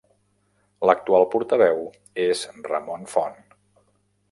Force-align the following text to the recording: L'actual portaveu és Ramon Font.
L'actual 0.89 1.25
portaveu 1.35 1.85
és 2.25 2.43
Ramon 2.71 3.07
Font. 3.15 3.41